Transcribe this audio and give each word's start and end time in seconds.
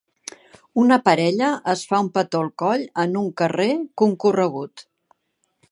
Una 0.83 0.95
parella 1.09 1.49
es 1.73 1.83
fa 1.91 1.99
un 2.05 2.09
petó 2.15 2.41
al 2.47 2.49
coll 2.63 2.87
en 3.05 3.15
un 3.23 3.31
carrer 3.43 3.71
concorregut. 4.03 4.87